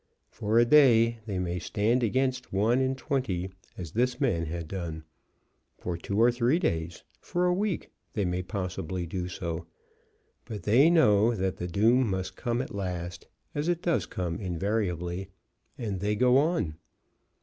For 0.31 0.57
a 0.57 0.65
day 0.65 1.19
they 1.27 1.37
may 1.37 1.59
stand 1.59 2.01
against 2.01 2.51
one 2.51 2.81
in 2.81 2.95
twenty, 2.95 3.51
as 3.77 3.91
this 3.91 4.19
man 4.19 4.47
had 4.47 4.67
done. 4.67 5.03
For 5.77 5.95
two 5.95 6.19
or 6.19 6.31
three 6.31 6.57
days, 6.57 7.03
for 7.19 7.45
a 7.45 7.53
week, 7.53 7.91
they 8.13 8.25
may 8.25 8.41
possibly 8.41 9.05
do 9.05 9.27
so; 9.27 9.67
but 10.45 10.63
they 10.63 10.89
know 10.89 11.35
that 11.35 11.57
the 11.57 11.67
doom 11.67 12.09
must 12.09 12.35
come 12.35 12.63
at 12.63 12.73
last, 12.73 13.27
as 13.53 13.67
it 13.67 13.83
does 13.83 14.07
come 14.07 14.39
invariably, 14.39 15.29
and 15.77 15.99
they 15.99 16.15
go 16.15 16.39
on. 16.39 16.77